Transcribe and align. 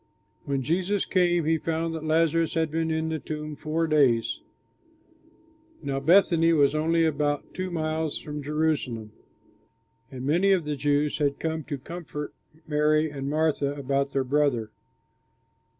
When 0.45 0.63
Jesus 0.63 1.05
came 1.05 1.45
he 1.45 1.59
found 1.59 1.93
that 1.93 2.03
Lazarus 2.03 2.55
had 2.55 2.71
been 2.71 2.89
in 2.89 3.09
the 3.09 3.19
tomb 3.19 3.55
four 3.55 3.85
days. 3.85 4.41
Now 5.83 5.99
Bethany 5.99 6.53
was 6.53 6.73
only 6.73 7.05
about 7.05 7.53
two 7.53 7.69
miles 7.69 8.17
from 8.17 8.41
Jerusalem, 8.41 9.11
and 10.09 10.25
many 10.25 10.53
of 10.53 10.65
the 10.65 10.75
Jews 10.75 11.19
had 11.19 11.37
come 11.39 11.63
to 11.65 11.77
comfort 11.77 12.33
Mary 12.67 13.11
and 13.11 13.29
Martha 13.29 13.75
about 13.75 14.09
their 14.09 14.23
brother. 14.23 14.71